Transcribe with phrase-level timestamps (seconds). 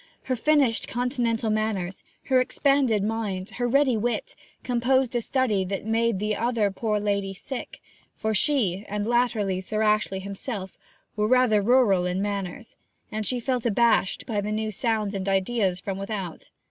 [0.23, 6.17] Her finished Continental manners, her expanded mind, her ready wit, composed a study that made
[6.17, 7.79] the other poor lady sick;
[8.15, 10.75] for she, and latterly Sir Ashley himself,
[11.15, 12.75] were rather rural in manners,
[13.11, 16.49] and she felt abashed by new sounds and ideas from without.